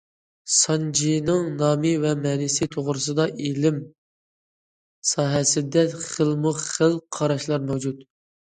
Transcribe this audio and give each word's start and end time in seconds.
سانجىنىڭ 0.59 1.43
نامى 1.59 1.91
ۋە 2.05 2.13
مەنىسى 2.21 2.67
توغرىسىدا 2.77 3.27
ئىلىم 3.43 3.79
ساھەسىدە 5.11 5.85
خىلمۇ 6.09 6.57
خىل 6.65 7.01
قاراشلار 7.19 7.67
مەۋجۇت. 7.71 8.03